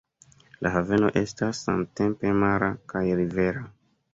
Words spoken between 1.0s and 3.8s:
estas samtempe mara kaj rivera.